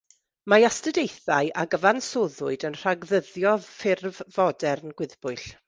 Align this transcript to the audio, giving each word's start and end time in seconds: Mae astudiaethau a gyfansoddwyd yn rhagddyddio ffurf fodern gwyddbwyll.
Mae 0.51 0.63
astudiaethau 0.69 1.51
a 1.63 1.65
gyfansoddwyd 1.75 2.67
yn 2.71 2.79
rhagddyddio 2.81 3.55
ffurf 3.69 4.25
fodern 4.39 4.99
gwyddbwyll. 5.03 5.49